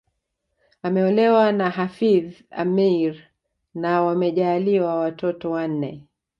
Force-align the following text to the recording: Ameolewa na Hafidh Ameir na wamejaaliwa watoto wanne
Ameolewa 0.83 1.51
na 1.51 1.69
Hafidh 1.69 2.33
Ameir 2.51 3.15
na 3.73 4.01
wamejaaliwa 4.03 4.95
watoto 4.95 5.51
wanne 5.51 6.07